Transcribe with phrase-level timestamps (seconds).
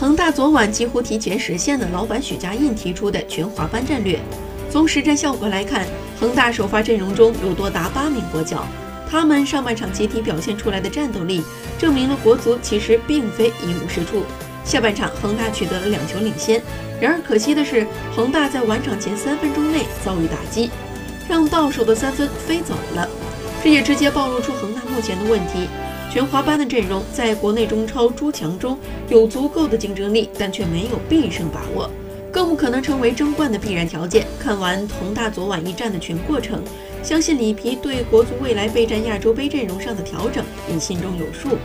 [0.00, 4.18] 恒大昨晚几乎提前实现了老板许家印提出的全华班战略。
[4.70, 5.86] 从实战效果来看，
[6.18, 8.64] 恒大首发阵容中有多达八名国脚，
[9.10, 11.42] 他们上半场集体表现出来的战斗力，
[11.78, 14.24] 证明了国足其实并非一无是处。
[14.64, 16.62] 下半场，恒大取得了两球领先，
[16.98, 17.86] 然而可惜的是，
[18.16, 20.70] 恒大在完场前三分钟内遭遇打击，
[21.28, 23.06] 让到手的三分飞走了。
[23.62, 25.68] 这也直接暴露出恒大目前的问题。
[26.10, 28.76] 全华班的阵容在国内中超诸强中
[29.08, 31.88] 有足够的竞争力，但却没有必胜把握，
[32.32, 34.26] 更不可能成为争冠的必然条件。
[34.36, 36.64] 看完同大昨晚一战的全过程，
[37.00, 41.56] 相信里皮对国足未来备战亚洲杯阵容上的调整也心中有数。